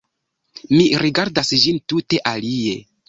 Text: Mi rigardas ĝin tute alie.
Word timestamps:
Mi 0.77 0.87
rigardas 1.03 1.51
ĝin 1.65 1.79
tute 1.93 2.23
alie. 2.33 2.75